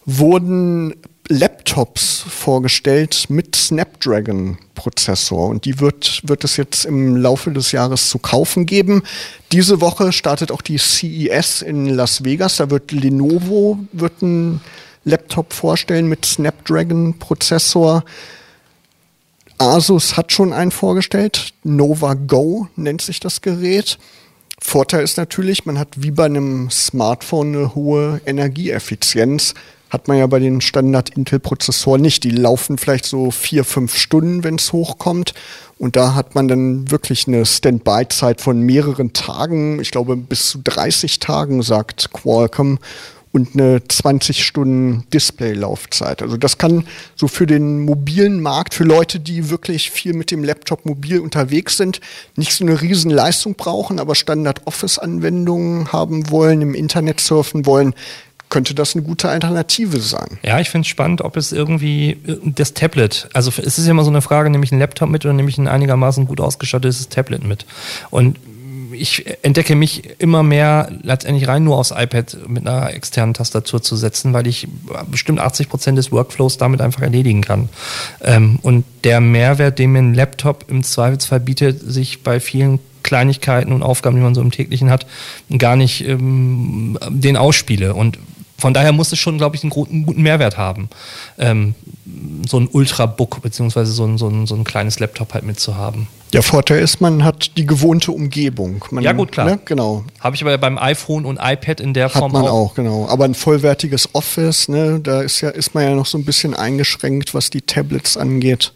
[0.04, 0.94] wurden
[1.28, 8.20] Laptops vorgestellt mit Snapdragon-Prozessor und die wird, wird es jetzt im Laufe des Jahres zu
[8.20, 9.02] kaufen geben.
[9.50, 12.58] Diese Woche startet auch die CES in Las Vegas.
[12.58, 14.60] Da wird Lenovo wird ein
[15.02, 18.04] Laptop vorstellen mit Snapdragon-Prozessor.
[19.58, 21.52] Asus hat schon einen vorgestellt.
[21.64, 23.98] Nova Go nennt sich das Gerät.
[24.60, 29.54] Vorteil ist natürlich, man hat wie bei einem Smartphone eine hohe Energieeffizienz
[29.88, 32.24] hat man ja bei den Standard-Intel-Prozessoren nicht.
[32.24, 35.32] Die laufen vielleicht so vier, fünf Stunden, wenn es hochkommt.
[35.78, 39.80] Und da hat man dann wirklich eine Standby-Zeit von mehreren Tagen.
[39.80, 42.78] Ich glaube, bis zu 30 Tagen, sagt Qualcomm.
[43.36, 46.22] Und eine 20 Stunden Displaylaufzeit.
[46.22, 50.42] Also das kann so für den mobilen Markt, für Leute, die wirklich viel mit dem
[50.42, 52.00] Laptop mobil unterwegs sind,
[52.36, 57.92] nicht so eine riesen Leistung brauchen, aber Standard-Office-Anwendungen haben wollen, im Internet surfen wollen,
[58.48, 60.38] könnte das eine gute Alternative sein.
[60.42, 63.90] Ja, ich finde es spannend, ob es irgendwie äh, das Tablet, also es ist ja
[63.90, 66.40] immer so eine Frage, nehme ich einen Laptop mit oder nehme ich ein einigermaßen gut
[66.40, 67.66] ausgestattetes Tablet mit?
[68.08, 68.38] Und
[68.98, 73.96] ich entdecke mich immer mehr letztendlich rein nur aufs iPad mit einer externen Tastatur zu
[73.96, 74.68] setzen, weil ich
[75.10, 77.68] bestimmt 80 Prozent des Workflows damit einfach erledigen kann.
[78.22, 83.72] Ähm, und der Mehrwert, den mir ein Laptop im Zweifelsfall bietet, sich bei vielen Kleinigkeiten
[83.72, 85.06] und Aufgaben, die man so im täglichen hat,
[85.56, 87.94] gar nicht ähm, den ausspiele.
[87.94, 88.18] Und
[88.58, 90.88] von daher muss es schon, glaube ich, einen, guten Mehrwert haben,
[91.38, 91.74] ähm,
[92.48, 96.06] so ein Ultrabook beziehungsweise so ein, so, ein, so ein kleines Laptop halt mitzuhaben.
[96.32, 98.84] Der Vorteil ist, man hat die gewohnte Umgebung.
[98.90, 99.46] Man, ja gut, klar.
[99.46, 100.04] Ne, genau.
[100.20, 102.70] Habe ich aber beim iPhone und iPad in der hat Form man auch.
[102.70, 102.74] auch.
[102.74, 103.08] genau.
[103.08, 106.54] Aber ein vollwertiges Office, ne, da ist ja ist man ja noch so ein bisschen
[106.54, 108.72] eingeschränkt, was die Tablets angeht.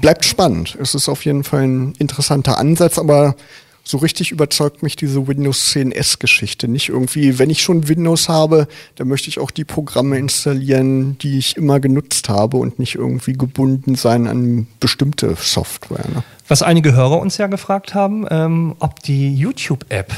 [0.00, 0.76] Bleibt spannend.
[0.80, 3.36] Es ist auf jeden Fall ein interessanter Ansatz, aber
[3.86, 6.88] so richtig überzeugt mich diese Windows 10 S-Geschichte nicht.
[6.88, 11.56] Irgendwie, wenn ich schon Windows habe, dann möchte ich auch die Programme installieren, die ich
[11.56, 16.04] immer genutzt habe und nicht irgendwie gebunden sein an bestimmte Software.
[16.12, 16.24] Ne?
[16.48, 20.12] Was einige Hörer uns ja gefragt haben, ähm, ob die YouTube-App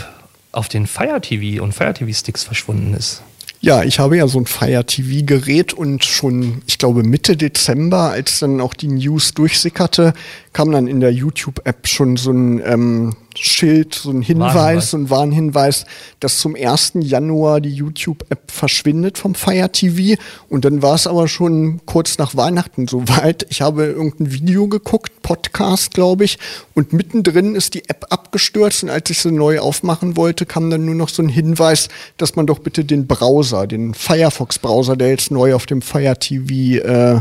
[0.52, 3.22] auf den Fire TV und Fire TV Sticks verschwunden ist.
[3.60, 8.38] Ja, ich habe ja so ein Fire TV-Gerät und schon, ich glaube, Mitte Dezember, als
[8.38, 10.14] dann auch die News durchsickerte,
[10.52, 15.10] kam dann in der YouTube-App schon so ein ähm, Schild, so ein Hinweis, so ein
[15.10, 15.86] Warnhinweis,
[16.20, 16.92] dass zum 1.
[17.00, 20.20] Januar die YouTube-App verschwindet vom Fire TV.
[20.48, 23.46] Und dann war es aber schon kurz nach Weihnachten soweit.
[23.48, 26.38] Ich habe irgendein Video geguckt, Podcast, glaube ich,
[26.74, 28.82] und mittendrin ist die App abgestürzt.
[28.82, 32.36] Und als ich sie neu aufmachen wollte, kam dann nur noch so ein Hinweis, dass
[32.36, 37.20] man doch bitte den Browser, den Firefox-Browser, der jetzt neu auf dem Fire TV äh,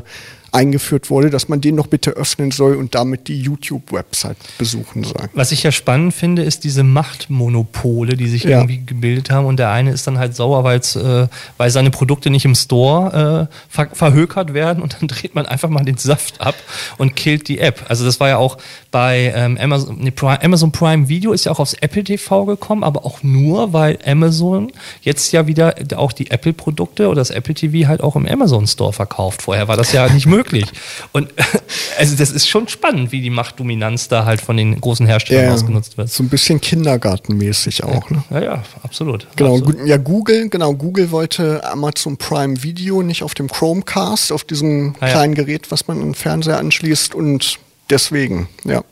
[0.57, 5.29] eingeführt wurde, dass man den noch bitte öffnen soll und damit die YouTube-Website besuchen soll.
[5.33, 8.57] Was ich ja spannend finde, ist diese Machtmonopole, die sich ja.
[8.57, 9.45] irgendwie gebildet haben.
[9.45, 13.55] Und der eine ist dann halt sauer, äh, weil seine Produkte nicht im Store äh,
[13.69, 16.55] ver verhökert werden und dann dreht man einfach mal den Saft ab
[16.97, 17.85] und killt die App.
[17.87, 18.57] Also das war ja auch
[18.91, 22.83] bei ähm, Amazon, nee, Prime, Amazon Prime Video ist ja auch aufs Apple TV gekommen,
[22.83, 27.87] aber auch nur, weil Amazon jetzt ja wieder auch die Apple-Produkte oder das Apple TV
[27.87, 29.43] halt auch im Amazon Store verkauft.
[29.43, 30.71] Vorher war das ja nicht möglich möglich.
[31.11, 31.33] Und
[31.97, 35.53] also das ist schon spannend, wie die Machtdominanz da halt von den großen Herstellern ja,
[35.53, 36.09] ausgenutzt wird.
[36.09, 38.09] So ein bisschen kindergartenmäßig auch.
[38.09, 38.23] Ne?
[38.29, 39.27] Ja, ja, absolut.
[39.35, 39.87] Genau, absolut.
[39.87, 45.07] ja, Google, genau, Google wollte Amazon Prime Video nicht auf dem Chromecast, auf diesem ah,
[45.07, 45.43] kleinen ja.
[45.43, 48.83] Gerät, was man im Fernseher anschließt und deswegen, ja.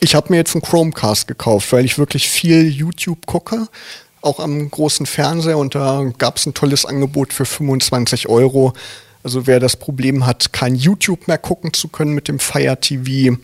[0.00, 3.66] Ich habe mir jetzt einen Chromecast gekauft, weil ich wirklich viel YouTube gucke
[4.20, 8.74] auch am großen Fernseher und da gab es ein tolles Angebot für 25 Euro.
[9.28, 13.36] Also wer das Problem hat, kein YouTube mehr gucken zu können mit dem Fire TV,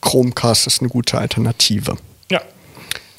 [0.00, 1.96] Chromecast ist eine gute Alternative.
[2.28, 2.42] Ja.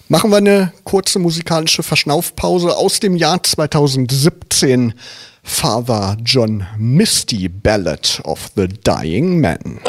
[0.09, 4.95] Machen wir eine kurze musikalische Verschnaufpause aus dem Jahr 2017.
[5.43, 9.79] Father John Misty Ballad of the Dying Man.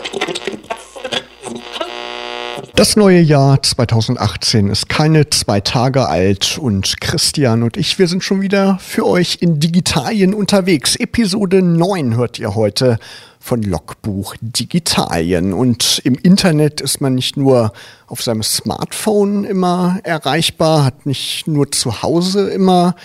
[2.76, 8.24] Das neue Jahr 2018 ist keine zwei Tage alt und Christian und ich, wir sind
[8.24, 10.96] schon wieder für euch in Digitalien unterwegs.
[10.96, 12.98] Episode 9 hört ihr heute
[13.38, 15.52] von Logbuch Digitalien.
[15.52, 17.72] Und im Internet ist man nicht nur
[18.08, 22.96] auf seinem Smartphone immer erreichbar, hat nicht nur zu Hause immer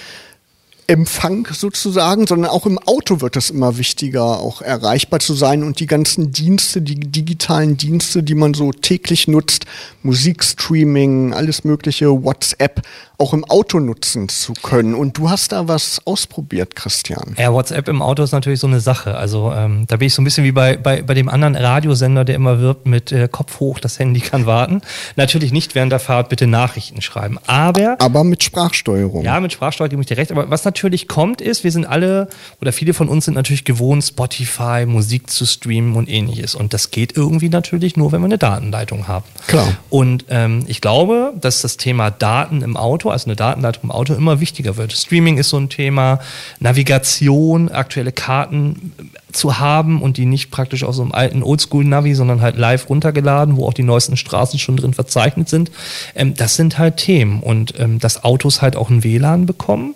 [0.89, 5.62] Empfang sozusagen, sondern auch im Auto wird es immer wichtiger, auch erreichbar zu sein.
[5.62, 9.67] Und die ganzen Dienste, die digitalen Dienste, die man so täglich nutzt,
[10.02, 12.82] Musikstreaming, alles mögliche, WhatsApp,
[13.19, 14.95] auch im Auto nutzen zu können.
[14.95, 17.36] Und du hast da was ausprobiert, Christian.
[17.38, 19.17] Ja, WhatsApp im Auto ist natürlich so eine Sache.
[19.17, 22.23] Also ähm, da bin ich so ein bisschen wie bei, bei, bei dem anderen Radiosender,
[22.23, 24.82] der immer wirbt mit äh, Kopf hoch, das Handy kann warten.
[25.17, 27.39] Natürlich nicht während der Fahrt bitte Nachrichten schreiben.
[27.45, 27.97] Aber.
[27.99, 29.25] Aber mit Sprachsteuerung.
[29.25, 30.32] Ja, mit Sprachsteuerung gebe ich dir recht.
[30.32, 32.29] Aber was natürlich kommt, ist, wir sind alle
[32.62, 36.55] oder viele von uns sind natürlich gewohnt, Spotify, Musik zu streamen und ähnliches.
[36.55, 39.25] Und das geht irgendwie natürlich nur, wenn wir eine Datenleitung haben.
[39.47, 39.67] Klar.
[39.89, 44.13] Und ähm, ich glaube, dass das Thema Daten im Auto also eine Datenleitung im Auto,
[44.13, 44.93] immer wichtiger wird.
[44.93, 46.19] Streaming ist so ein Thema,
[46.60, 48.93] Navigation, aktuelle Karten
[49.32, 53.58] zu haben und die nicht praktisch aus so einem alten Oldschool-Navi, sondern halt live runtergeladen,
[53.58, 55.72] wo auch die neuesten Straßen schon drin verzeichnet sind.
[56.15, 59.95] Ähm, das sind halt Themen und ähm, dass Autos halt auch ein WLAN bekommen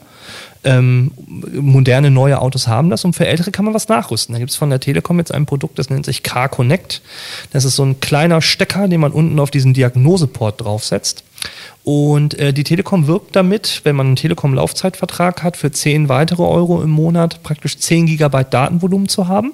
[0.65, 1.11] Ähm,
[1.51, 4.31] moderne neue Autos haben das und für ältere kann man was nachrüsten.
[4.33, 7.01] Da gibt es von der Telekom jetzt ein Produkt, das nennt sich Car Connect.
[7.51, 11.25] Das ist so ein kleiner Stecker, den man unten auf diesen Diagnoseport draufsetzt.
[11.83, 16.81] Und äh, die Telekom wirkt damit, wenn man einen Telekom-Laufzeitvertrag hat, für 10 weitere Euro
[16.81, 19.51] im Monat praktisch 10 Gigabyte Datenvolumen zu haben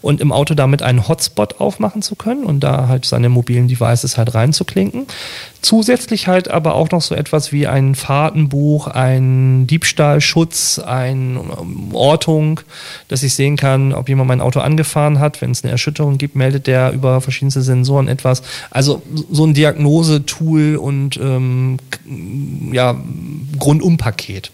[0.00, 4.18] und im Auto damit einen Hotspot aufmachen zu können und da halt seine mobilen Devices
[4.18, 5.06] halt reinzuklinken.
[5.60, 11.40] Zusätzlich halt aber auch noch so etwas wie ein Fahrtenbuch, ein Diebstahlschutz, eine
[11.92, 12.60] Ortung,
[13.06, 15.40] dass ich sehen kann, ob jemand mein Auto angefahren hat.
[15.40, 18.42] Wenn es eine Erschütterung gibt, meldet der über verschiedenste Sensoren etwas.
[18.70, 21.78] Also so ein Diagnosetool und ähm,
[22.72, 22.96] ja,
[23.58, 24.50] Grundumpaket.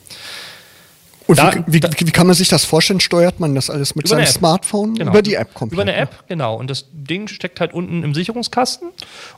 [1.28, 3.00] Und da, wie, wie, wie, kann man sich das vorstellen?
[3.00, 4.94] Steuert man das alles mit seinem Smartphone?
[4.94, 5.10] Genau.
[5.10, 5.74] Über die App komplett?
[5.74, 6.56] Über eine App, genau.
[6.56, 8.88] Und das Ding steckt halt unten im Sicherungskasten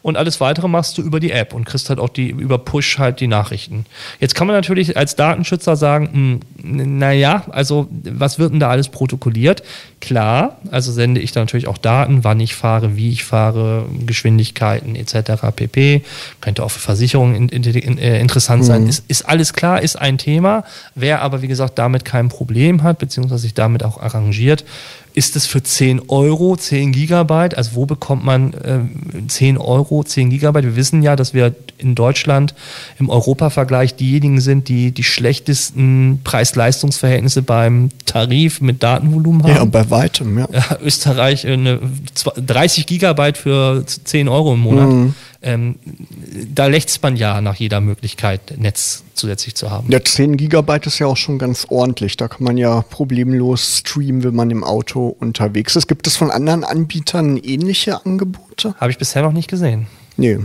[0.01, 3.01] und alles weitere machst du über die App und kriegst halt auch die über Push
[3.01, 3.87] halt die Nachrichten.
[4.21, 8.89] Jetzt kann man natürlich als Datenschützer sagen, hm, naja, also was wird denn da alles
[8.89, 9.65] protokolliert?
[10.01, 14.97] Klar, also sende ich da natürlich auch Daten, wann ich fahre, wie ich fahre, Geschwindigkeiten
[14.97, 15.43] etc.
[15.55, 16.03] pp.
[16.41, 18.85] Könnte auch für Versicherungen in, in, in, äh, interessant sein.
[18.85, 18.89] Mhm.
[18.89, 20.65] Ist, ist alles klar, ist ein Thema.
[20.95, 24.65] Wer aber, wie gesagt, damit kein Problem hat, beziehungsweise sich damit auch arrangiert,
[25.21, 30.31] ist es für 10 Euro, 10 Gigabyte, also wo bekommt man äh, 10 Euro, 10
[30.31, 30.65] Gigabyte?
[30.65, 32.55] Wir wissen ja, dass wir in Deutschland
[32.99, 39.55] im Europavergleich diejenigen sind, die die schlechtesten Preis-Leistungs-Verhältnisse beim Tarif mit Datenvolumen haben.
[39.55, 40.49] Ja, bei weitem, ja.
[40.51, 41.81] ja Österreich eine
[42.37, 44.89] 30 Gigabyte für 10 Euro im Monat.
[44.89, 45.15] Mhm.
[45.43, 45.77] Ähm,
[46.55, 49.91] da lächzt man ja nach jeder Möglichkeit, Netz zusätzlich zu haben.
[49.91, 52.19] Ja, 10 Gigabyte ist ja auch schon ganz ordentlich.
[52.19, 55.87] Da kann man ja problemlos streamen, wenn man im Auto unterwegs ist.
[55.89, 58.75] Gibt es von anderen Anbietern ähnliche Angebote?
[58.79, 59.87] Habe ich bisher noch nicht gesehen.
[60.19, 60.41] Nee.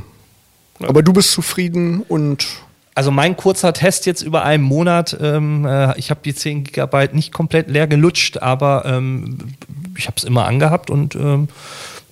[0.80, 2.48] Aber du bist zufrieden und
[2.96, 7.14] also mein kurzer Test jetzt über einen Monat, ähm, äh, ich habe die 10 Gigabyte
[7.14, 9.38] nicht komplett leer gelutscht, aber ähm,
[9.98, 11.50] ich habe es immer angehabt und ähm,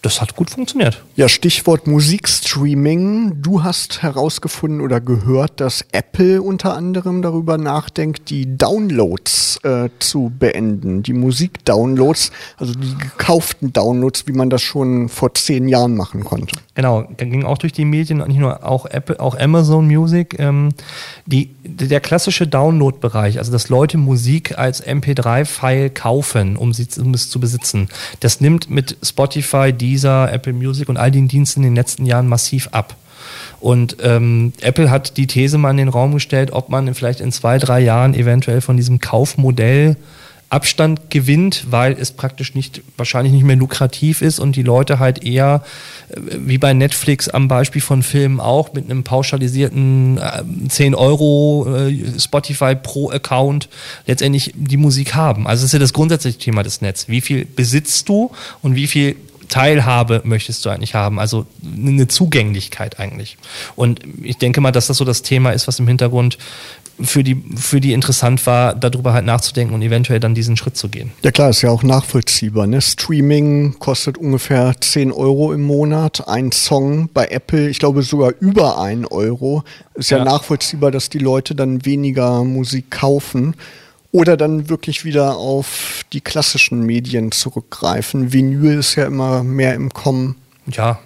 [0.04, 1.02] das hat gut funktioniert.
[1.16, 3.42] Ja, Stichwort Musikstreaming.
[3.42, 10.32] Du hast herausgefunden oder gehört, dass Apple unter anderem darüber nachdenkt, die Downloads äh, zu
[10.38, 11.04] beenden.
[11.04, 16.58] Die Musikdownloads, also die gekauften Downloads, wie man das schon vor zehn Jahren machen konnte.
[16.76, 20.38] Genau, ging auch durch die Medien, nicht nur auch Apple, auch Amazon Music.
[20.38, 20.70] Ähm,
[21.26, 27.30] die, der klassische Download-Bereich, also dass Leute Musik als MP3-File kaufen, um, sie, um es
[27.30, 27.88] zu besitzen,
[28.20, 32.27] das nimmt mit Spotify, Deezer, Apple Music und all den Diensten in den letzten Jahren
[32.27, 32.95] massiv ab.
[33.60, 37.32] Und ähm, Apple hat die These mal in den Raum gestellt, ob man vielleicht in
[37.32, 39.95] zwei, drei Jahren eventuell von diesem Kaufmodell
[40.53, 45.23] Abstand gewinnt, weil es praktisch nicht, wahrscheinlich nicht mehr lukrativ ist und die Leute halt
[45.23, 45.63] eher,
[46.10, 50.19] äh, wie bei Netflix am Beispiel von Filmen auch, mit einem pauschalisierten
[50.69, 53.67] 10 äh, Euro äh, Spotify Pro Account
[54.06, 55.47] letztendlich die Musik haben.
[55.47, 57.08] Also das ist ja das grundsätzliche Thema des Netz.
[57.08, 58.29] Wie viel besitzt du
[58.62, 59.15] und wie viel
[59.54, 63.38] Teilhabe möchtest du eigentlich haben, also eine Zugänglichkeit eigentlich.
[63.76, 66.39] Und ich denke mal, dass das so das Thema ist, was im Hintergrund
[67.00, 70.89] für die, für die interessant war, darüber halt nachzudenken und eventuell dann diesen Schritt zu
[70.89, 71.12] gehen.
[71.22, 72.66] Ja klar, ist ja auch nachvollziehbar.
[72.66, 72.82] Ne?
[72.82, 76.28] Streaming kostet ungefähr 10 Euro im Monat.
[76.28, 79.63] Ein Song bei Apple, ich glaube sogar über 1 Euro.
[79.94, 83.54] Ist ja, ja nachvollziehbar, dass die Leute dann weniger Musik kaufen
[84.13, 88.32] oder dann wirklich wieder auf die klassischen Medien zurückgreifen.
[88.32, 90.36] Vinyl ist ja immer mehr im Kommen.
[90.67, 90.99] Ja,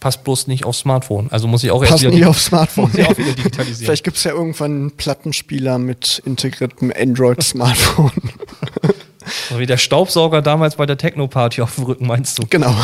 [0.00, 1.28] passt bloß nicht aufs Smartphone.
[1.30, 2.86] Also muss ich auch passt nicht aufs Smartphone.
[2.90, 3.84] Muss ich auch wieder digitalisieren.
[3.84, 8.12] Vielleicht gibt es ja irgendwann einen Plattenspieler mit integriertem Android-Smartphone.
[9.48, 12.42] So wie der Staubsauger damals bei der Techno-Party auf dem Rücken, meinst du?
[12.50, 12.74] Genau.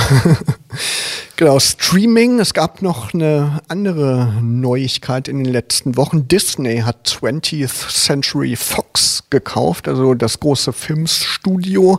[1.40, 2.38] Genau, Streaming.
[2.38, 6.28] Es gab noch eine andere Neuigkeit in den letzten Wochen.
[6.28, 11.98] Disney hat 20th Century Fox gekauft, also das große Filmstudio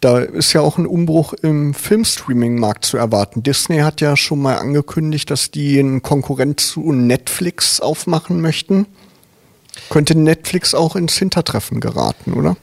[0.00, 3.42] da ist ja auch ein Umbruch im Filmstreaming-Markt zu erwarten.
[3.42, 8.86] Disney hat ja schon mal angekündigt, dass die einen Konkurrent zu Netflix aufmachen möchten.
[9.90, 12.56] Könnte Netflix auch ins Hintertreffen geraten, oder?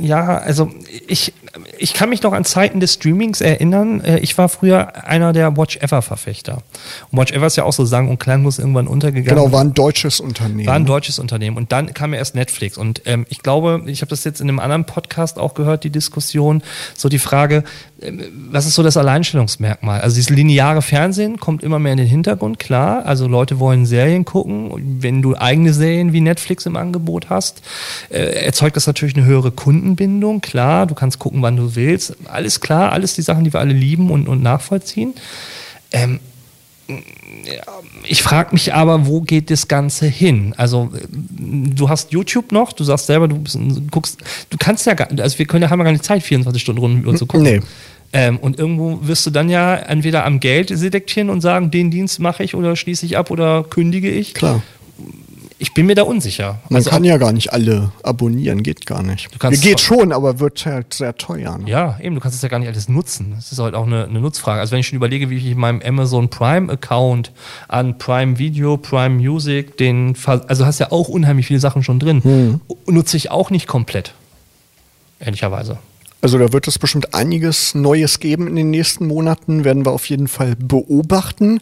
[0.00, 0.70] Ja, also
[1.06, 1.32] ich,
[1.78, 4.00] ich kann mich noch an Zeiten des Streamings erinnern.
[4.00, 6.62] Äh, ich war früher einer der Watch Ever-Verfechter.
[7.10, 9.36] Und Watch Ever ist ja auch so sang- und klanglos irgendwann untergegangen.
[9.36, 10.66] Genau, war ein deutsches Unternehmen.
[10.66, 11.56] War ein deutsches Unternehmen.
[11.56, 12.78] Und dann kam ja erst Netflix.
[12.78, 15.90] Und ähm, ich glaube, ich habe das jetzt in einem anderen Podcast auch gehört, die
[15.90, 16.62] Diskussion,
[16.96, 17.64] so die Frage,
[18.00, 18.12] äh,
[18.50, 20.00] was ist so das Alleinstellungsmerkmal?
[20.00, 23.04] Also dieses lineare Fernsehen kommt immer mehr in den Hintergrund, klar.
[23.06, 24.70] Also Leute wollen Serien gucken.
[25.00, 27.62] Wenn du eigene Serien wie Netflix im Angebot hast,
[28.10, 30.86] äh, erzeugt das natürlich eine höhere Kundenbindung, klar.
[30.86, 32.16] Du kannst gucken, wann du willst.
[32.26, 35.14] Alles klar, alles die Sachen, die wir alle lieben und, und nachvollziehen.
[35.90, 36.20] Ähm,
[38.04, 40.54] ich frage mich aber, wo geht das Ganze hin?
[40.56, 43.58] Also du hast YouTube noch, du sagst selber, du bist,
[43.90, 44.18] guckst,
[44.50, 46.80] du kannst ja gar, also wir können ja haben ja gar nicht Zeit, 24 Stunden
[46.80, 47.44] Runden zu gucken.
[47.44, 47.60] Nee.
[48.12, 52.20] Ähm, und irgendwo wirst du dann ja entweder am Geld selektieren und sagen, den Dienst
[52.20, 54.34] mache ich oder schließe ich ab oder kündige ich.
[54.34, 54.62] Klar.
[55.62, 56.58] Ich bin mir da unsicher.
[56.70, 59.28] Man also kann ja gar nicht alle abonnieren, geht gar nicht.
[59.62, 61.56] Geht schon, aber wird halt sehr teuer.
[61.56, 61.70] Ne?
[61.70, 63.34] Ja, eben, du kannst es ja gar nicht alles nutzen.
[63.36, 64.58] Das ist halt auch eine, eine Nutzfrage.
[64.58, 67.30] Also wenn ich schon überlege, wie ich in meinem Amazon Prime Account
[67.68, 72.24] an Prime Video, Prime Music, den, also hast ja auch unheimlich viele Sachen schon drin,
[72.24, 72.60] hm.
[72.86, 74.14] nutze ich auch nicht komplett.
[75.20, 75.78] Ehrlicherweise.
[76.22, 80.06] Also da wird es bestimmt einiges Neues geben in den nächsten Monaten, werden wir auf
[80.06, 81.60] jeden Fall beobachten.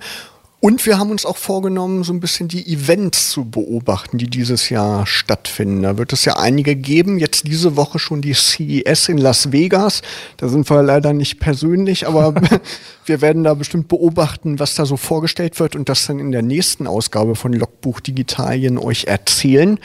[0.61, 4.69] Und wir haben uns auch vorgenommen, so ein bisschen die Events zu beobachten, die dieses
[4.69, 5.83] Jahr stattfinden.
[5.83, 7.19] Da wird es ja einige geben.
[7.19, 10.03] Jetzt diese Woche schon die CES in Las Vegas.
[10.37, 12.35] Da sind wir leider nicht persönlich, aber
[13.07, 16.43] wir werden da bestimmt beobachten, was da so vorgestellt wird und das dann in der
[16.43, 19.79] nächsten Ausgabe von Logbuch Digitalien euch erzählen.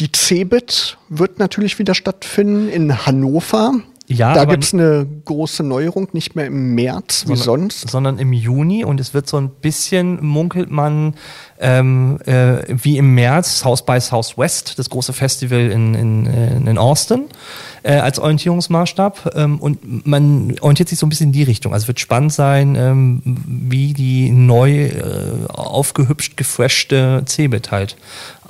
[0.00, 3.72] Die CeBIT wird natürlich wieder stattfinden in Hannover.
[4.12, 7.90] Ja, da gibt es eine große Neuerung, nicht mehr im März wie sondern, sonst.
[7.90, 11.14] Sondern im Juni und es wird so ein bisschen, munkelt man,
[11.60, 17.26] ähm, äh, wie im März South by Southwest, das große Festival in, in, in Austin,
[17.82, 19.32] äh, als Orientierungsmaßstab.
[19.34, 21.72] Ähm, und man orientiert sich so ein bisschen in die Richtung.
[21.72, 27.96] Also es wird spannend sein, ähm, wie die neu äh, aufgehübscht, gefreshte Cebit halt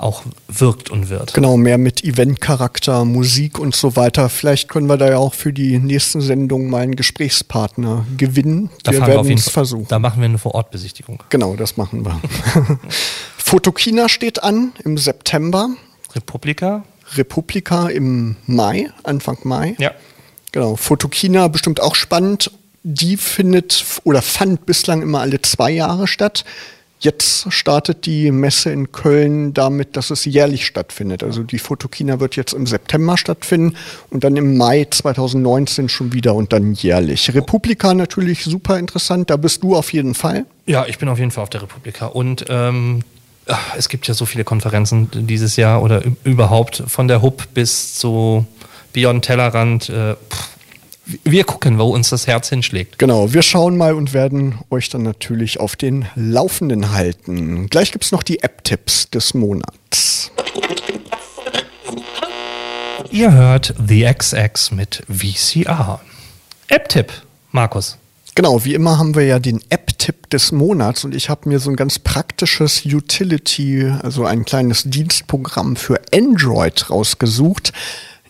[0.01, 1.33] auch wirkt und wird.
[1.33, 4.29] Genau, mehr mit Eventcharakter, Musik und so weiter.
[4.29, 8.71] Vielleicht können wir da ja auch für die nächsten Sendungen mal einen Gesprächspartner gewinnen.
[8.83, 9.85] Da wir werden es versuchen.
[9.89, 11.21] Da machen wir eine Vorortbesichtigung.
[11.29, 12.19] Genau, das machen wir.
[13.37, 15.69] Fotokina steht an im September.
[16.15, 16.83] Republika.
[17.15, 19.75] Republika im Mai, Anfang Mai.
[19.79, 19.91] Ja.
[20.51, 20.75] Genau.
[20.75, 22.51] Fotokina bestimmt auch spannend.
[22.83, 26.43] Die findet oder fand bislang immer alle zwei Jahre statt.
[26.99, 31.23] Jetzt startet die Messe in Köln damit, dass es jährlich stattfindet.
[31.23, 33.75] Also die Fotokina wird jetzt im September stattfinden
[34.11, 37.33] und dann im Mai 2019 schon wieder und dann jährlich.
[37.33, 40.45] Republika natürlich super interessant, da bist du auf jeden Fall.
[40.67, 43.01] Ja, ich bin auf jeden Fall auf der Republika und ähm,
[43.77, 48.45] es gibt ja so viele Konferenzen dieses Jahr oder überhaupt von der Hub bis zu
[48.93, 49.89] Beyond Tellerrand.
[49.89, 50.15] Äh,
[51.23, 52.99] wir gucken, wo uns das Herz hinschlägt.
[52.99, 57.67] Genau, wir schauen mal und werden euch dann natürlich auf den Laufenden halten.
[57.69, 60.31] Gleich gibt es noch die App-Tipps des Monats.
[63.09, 65.99] Ihr hört The XX mit VCR.
[66.69, 67.11] App-Tipp,
[67.51, 67.97] Markus.
[68.33, 71.69] Genau, wie immer haben wir ja den App-Tipp des Monats und ich habe mir so
[71.69, 77.73] ein ganz praktisches Utility, also ein kleines Dienstprogramm für Android rausgesucht.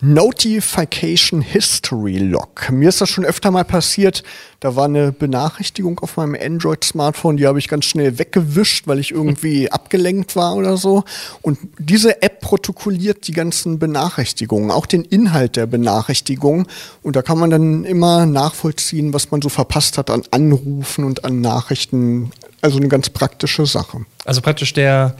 [0.04, 2.68] Notification History Log.
[2.72, 4.24] Mir ist das schon öfter mal passiert.
[4.58, 9.12] Da war eine Benachrichtigung auf meinem Android-Smartphone, die habe ich ganz schnell weggewischt, weil ich
[9.12, 11.04] irgendwie abgelenkt war oder so.
[11.40, 16.66] Und diese App protokolliert die ganzen Benachrichtigungen, auch den Inhalt der Benachrichtigungen.
[17.04, 21.24] Und da kann man dann immer nachvollziehen, was man so verpasst hat an Anrufen und
[21.24, 22.32] an Nachrichten.
[22.60, 24.04] Also eine ganz praktische Sache.
[24.24, 25.14] Also praktisch der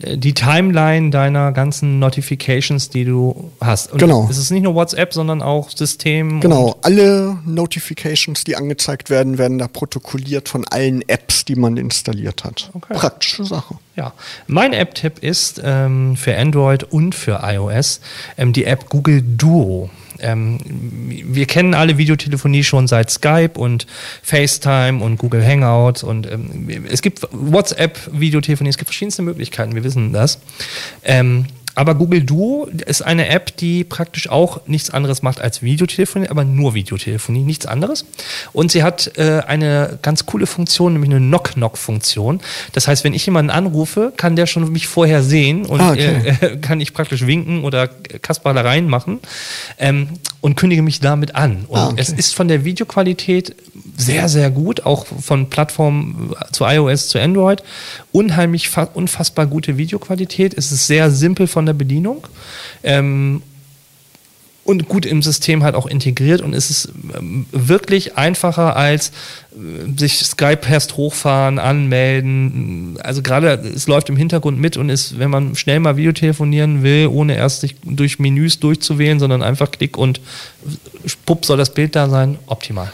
[0.00, 3.92] die Timeline deiner ganzen Notifications, die du hast.
[3.92, 4.28] Und genau.
[4.30, 6.40] Es ist nicht nur WhatsApp, sondern auch System.
[6.40, 6.76] Genau.
[6.82, 12.70] Alle Notifications, die angezeigt werden, werden da protokolliert von allen Apps, die man installiert hat.
[12.74, 12.94] Okay.
[12.94, 13.74] Praktische Sache.
[13.96, 14.12] Ja.
[14.46, 18.00] Mein App-Tipp ist ähm, für Android und für iOS
[18.36, 19.90] ähm, die App Google Duo.
[20.20, 23.86] Ähm, wir kennen alle Videotelefonie schon seit Skype und
[24.22, 30.12] FaceTime und Google Hangouts und ähm, es gibt WhatsApp-Videotelefonie, es gibt verschiedenste Möglichkeiten, wir wissen
[30.12, 30.38] das.
[31.04, 31.46] Ähm,
[31.78, 36.44] aber Google Duo ist eine App, die praktisch auch nichts anderes macht als Videotelefonie, aber
[36.44, 38.04] nur Videotelefonie, nichts anderes.
[38.52, 42.40] Und sie hat äh, eine ganz coole Funktion, nämlich eine Knock-Knock-Funktion.
[42.72, 46.36] Das heißt, wenn ich jemanden anrufe, kann der schon mich vorher sehen und ah, okay.
[46.40, 49.20] äh, kann ich praktisch winken oder Kasperlereien machen
[49.78, 50.08] ähm,
[50.40, 51.64] und kündige mich damit an.
[51.68, 52.00] Und ah, okay.
[52.00, 53.54] es ist von der Videoqualität
[53.96, 57.62] sehr, sehr gut, auch von Plattformen zu iOS zu Android.
[58.12, 60.54] Unheimlich, unfassbar gute Videoqualität.
[60.56, 62.26] Es ist sehr simpel von der Bedienung.
[62.82, 63.42] Ähm,
[64.68, 69.12] und gut im System halt auch integriert und es ist ähm, wirklich einfacher als
[69.52, 72.98] äh, sich Skype erst hochfahren, anmelden.
[73.02, 77.06] Also gerade es läuft im Hintergrund mit und ist, wenn man schnell mal Videotelefonieren will,
[77.06, 80.20] ohne erst sich durch Menüs durchzuwählen, sondern einfach Klick und
[81.24, 82.92] pupp soll das Bild da sein, optimal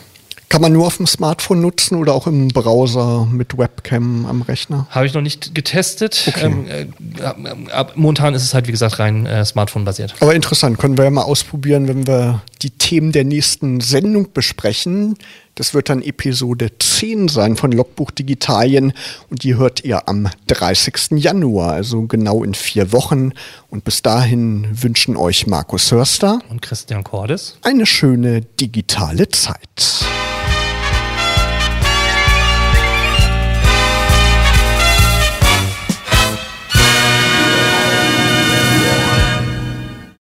[0.55, 4.87] Kann man nur auf dem Smartphone nutzen oder auch im Browser mit Webcam am Rechner?
[4.89, 6.27] Habe ich noch nicht getestet.
[6.29, 6.47] Okay.
[6.47, 10.15] Ähm, äh, ab, momentan ist es halt, wie gesagt, rein äh, Smartphone-basiert.
[10.21, 15.17] Aber interessant, können wir ja mal ausprobieren, wenn wir die Themen der nächsten Sendung besprechen.
[15.57, 18.93] Das wird dann Episode 10 sein von Logbuch Digitalien
[19.31, 21.17] und die hört ihr am 30.
[21.17, 23.33] Januar, also genau in vier Wochen.
[23.71, 30.05] Und bis dahin wünschen euch Markus Hörster und Christian Cordes eine schöne digitale Zeit.